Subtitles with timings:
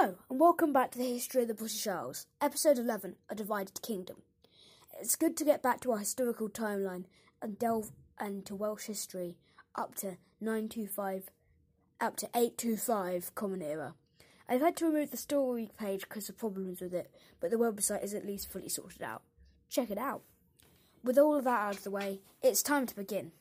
[0.00, 3.82] Hello, and welcome back to the History of the British Isles, Episode 11 A Divided
[3.82, 4.22] Kingdom.
[4.98, 7.04] It's good to get back to our historical timeline
[7.42, 9.36] and delve into Welsh history
[9.74, 11.28] up to 925,
[12.00, 13.94] up to 825 Common Era.
[14.48, 18.02] I've had to remove the story page because of problems with it, but the website
[18.02, 19.20] is at least fully sorted out.
[19.68, 20.22] Check it out.
[21.04, 23.32] With all of that out of the way, it's time to begin.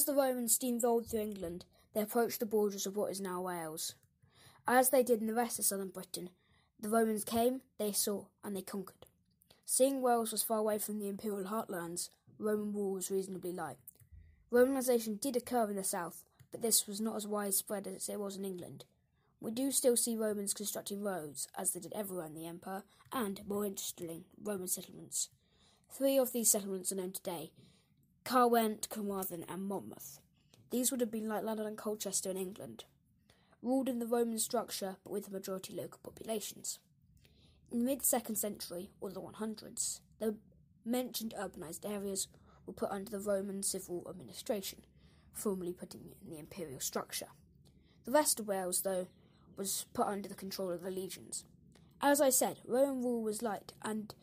[0.00, 3.96] As the Romans steamrolled through England, they approached the borders of what is now Wales.
[4.66, 6.30] As they did in the rest of southern Britain,
[6.80, 9.04] the Romans came, they saw, and they conquered.
[9.66, 12.08] Seeing Wales was far away from the imperial heartlands,
[12.38, 13.76] Roman rule was reasonably light.
[14.50, 18.38] Romanisation did occur in the south, but this was not as widespread as it was
[18.38, 18.86] in England.
[19.38, 23.46] We do still see Romans constructing roads, as they did everywhere in the empire, and,
[23.46, 25.28] more interestingly, Roman settlements.
[25.90, 27.52] Three of these settlements are known today
[28.30, 30.20] Caerwent, Carmarthen, and Monmouth.
[30.70, 32.84] These would have been like London and Colchester in England,
[33.60, 36.78] ruled in the Roman structure but with a majority local populations.
[37.72, 40.36] In the mid second century, or the 100s, the
[40.84, 42.28] mentioned urbanised areas
[42.66, 44.84] were put under the Roman civil administration,
[45.32, 47.30] formally putting it in the imperial structure.
[48.04, 49.08] The rest of Wales, though,
[49.56, 51.44] was put under the control of the legions.
[52.00, 54.14] As I said, Roman rule was light and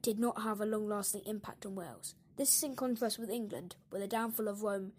[0.00, 2.14] did not have a long lasting impact on Wales.
[2.40, 4.92] This is in contrast with England, where the downfall of Rome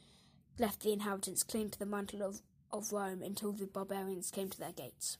[0.59, 4.59] left the inhabitants clinging to the mantle of, of Rome until the barbarians came to
[4.59, 5.17] their gates.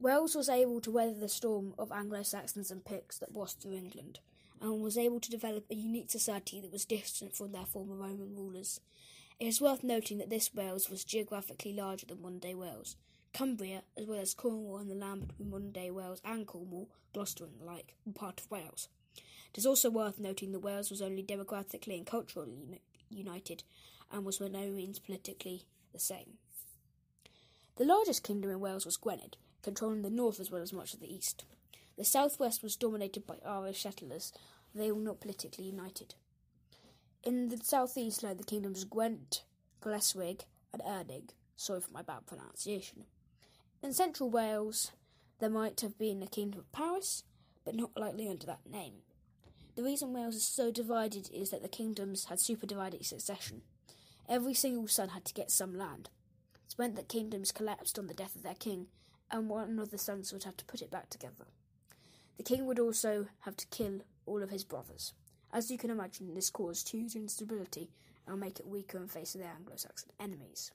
[0.00, 3.74] Wales was able to weather the storm of Anglo Saxons and Picts that washed through
[3.74, 4.20] England,
[4.58, 8.34] and was able to develop a unique society that was distant from their former Roman
[8.34, 8.80] rulers.
[9.38, 12.96] It is worth noting that this Wales was geographically larger than modern day Wales.
[13.34, 17.44] Cumbria, as well as Cornwall and the land between modern day Wales and Cornwall, Gloucester
[17.44, 18.88] and the like, were part of Wales.
[19.14, 22.80] It is also worth noting that Wales was only democratically and culturally uni-
[23.10, 23.64] united,
[24.10, 26.38] and was by no means politically the same.
[27.76, 31.00] The largest kingdom in Wales was Gwynedd, controlling the north as well as much of
[31.00, 31.44] the east.
[31.96, 34.32] The southwest was dominated by Irish settlers,
[34.74, 36.14] they were not politically united.
[37.22, 39.42] In the southeast lay the kingdoms of Gwent,
[39.82, 40.42] Gleswig,
[40.72, 41.30] and Ernig.
[41.56, 43.04] Sorry for my bad pronunciation.
[43.82, 44.92] In central Wales,
[45.38, 47.24] there might have been a kingdom of Powys,
[47.64, 49.02] but not likely under that name.
[49.76, 53.62] The reason Wales is so divided is that the kingdoms had superdivided succession.
[54.28, 56.08] Every single son had to get some land.
[56.68, 58.86] It meant that kingdoms collapsed on the death of their king,
[59.30, 61.46] and one of the sons would have to put it back together.
[62.36, 65.12] The king would also have to kill all of his brothers.
[65.52, 67.90] As you can imagine, this caused huge instability
[68.26, 70.72] and make it weaker in face of their Anglo Saxon enemies.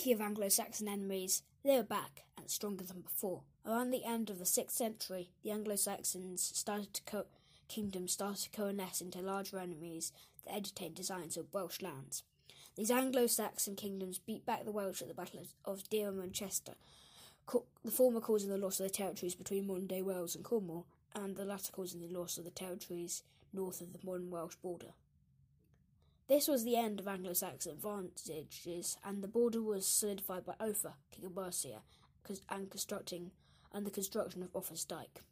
[0.00, 3.42] Speaking of Anglo Saxon enemies, they were back and stronger than before.
[3.66, 7.26] Around the end of the 6th century, the Anglo Saxons started to co-
[7.68, 10.14] kingdoms started to coalesce into larger enemies
[10.46, 12.22] that entertained designs of Welsh lands.
[12.76, 16.76] These Anglo Saxon kingdoms beat back the Welsh at the Battle of Deira and Chester,
[17.84, 21.36] the former causing the loss of the territories between modern day Wales and Cornwall, and
[21.36, 24.94] the latter causing the loss of the territories north of the modern Welsh border.
[26.30, 30.94] This was the end of Anglo Saxon advantages, and the border was solidified by Offa,
[31.10, 31.82] king of Mercia,
[32.48, 33.32] and constructing
[33.72, 35.22] and the construction of Offa's Dyke.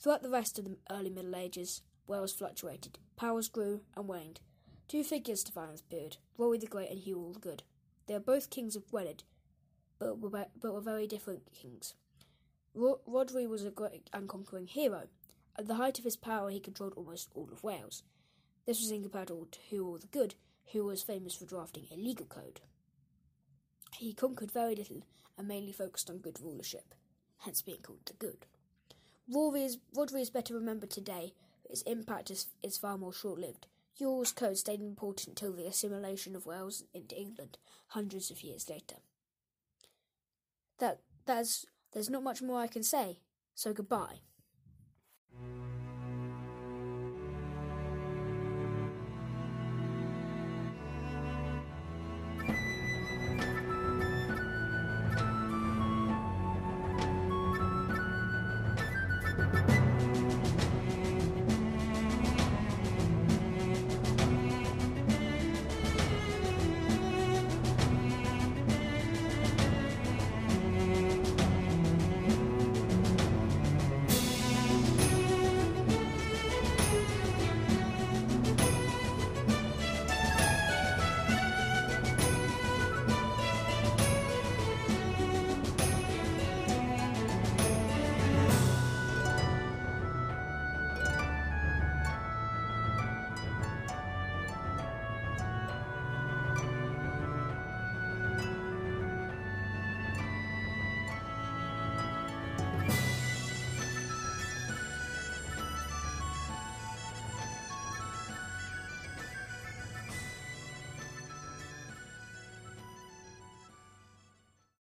[0.00, 2.98] Throughout the rest of the early Middle Ages, Wales fluctuated.
[3.14, 4.40] Powers grew and waned.
[4.88, 7.62] Two figures define this period Rory the Great and Hugh the Good.
[8.08, 9.22] They are both kings of Gwynedd,
[10.00, 11.94] but were, but were very different kings.
[12.74, 15.04] Ro- Rhodri was a great and conquering hero.
[15.56, 18.02] At the height of his power, he controlled almost all of Wales.
[18.66, 20.34] This was incomparable to Hugh the Good,
[20.72, 22.60] who was famous for drafting a legal code.
[23.96, 25.06] He conquered very little
[25.36, 26.94] and mainly focused on good rulership,
[27.38, 28.46] hence being called the Good.
[29.28, 33.38] Rory is, Rhodri is better remembered today, but his impact is, is far more short
[33.38, 33.66] lived.
[33.98, 37.58] Hywel's code stayed important until the assimilation of Wales into England
[37.88, 38.96] hundreds of years later.
[40.78, 43.20] That that's there's not much more I can say,
[43.54, 44.18] so goodbye.